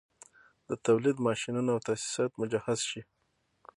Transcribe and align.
د 0.69 0.71
تولید 0.85 1.17
ماشینونه 1.27 1.69
او 1.75 1.79
تاسیسات 1.87 2.31
مجهز 2.41 2.79
شي 2.89 3.01